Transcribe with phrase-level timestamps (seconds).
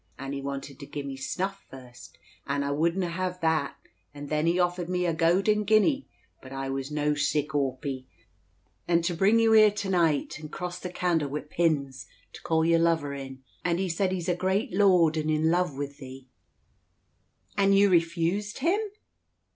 [0.17, 2.17] And he wanted to gie me snuff first,
[2.47, 3.75] and I wouldna hev that;
[4.15, 6.07] and then he offered me a gowden guinea,
[6.41, 8.05] but I was no sic awpy,
[8.87, 12.65] and to bring you here to night, and cross the candle wi' pins, to call
[12.65, 13.43] your lover in.
[13.63, 16.27] And he said he's a great lord, and in luve wi' thee."
[17.55, 18.79] "And you refused him?"